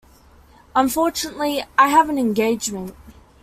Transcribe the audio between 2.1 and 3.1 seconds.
engagement.